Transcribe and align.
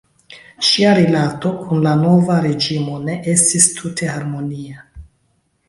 Ŝia 0.69 0.93
rilato 0.99 1.51
kun 1.59 1.83
la 1.89 1.93
nova 1.99 2.39
reĝimo 2.47 2.97
ne 3.05 3.19
estis 3.37 3.71
tute 3.77 4.13
harmonia. 4.17 4.85